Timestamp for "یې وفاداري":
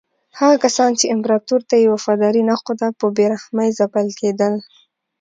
1.81-2.41